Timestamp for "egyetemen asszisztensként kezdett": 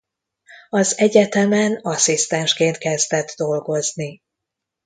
0.97-3.29